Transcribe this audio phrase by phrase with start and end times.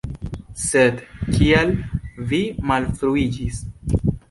[0.61, 1.03] Sed
[1.35, 1.75] kial
[2.33, 2.41] vi
[2.73, 3.63] malfruiĝis?